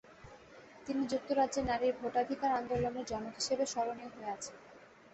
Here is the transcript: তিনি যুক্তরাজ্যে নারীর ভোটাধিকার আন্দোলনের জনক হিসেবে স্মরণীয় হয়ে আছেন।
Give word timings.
তিনি 0.85 1.01
যুক্তরাজ্যে 1.07 1.61
নারীর 1.63 1.93
ভোটাধিকার 2.01 2.51
আন্দোলনের 2.53 3.05
জনক 3.05 3.33
হিসেবে 3.35 3.63
স্মরণীয় 3.65 4.11
হয়ে 4.13 4.33
আছেন। 4.35 4.55